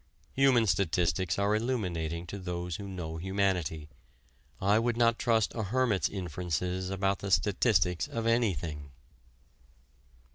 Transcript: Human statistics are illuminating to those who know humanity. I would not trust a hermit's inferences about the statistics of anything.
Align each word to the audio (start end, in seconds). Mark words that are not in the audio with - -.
Human 0.33 0.65
statistics 0.65 1.37
are 1.37 1.55
illuminating 1.55 2.25
to 2.25 2.39
those 2.39 2.77
who 2.77 2.87
know 2.87 3.17
humanity. 3.17 3.87
I 4.59 4.79
would 4.79 4.97
not 4.97 5.19
trust 5.19 5.53
a 5.53 5.61
hermit's 5.61 6.09
inferences 6.09 6.89
about 6.89 7.19
the 7.19 7.29
statistics 7.29 8.07
of 8.07 8.25
anything. 8.25 8.93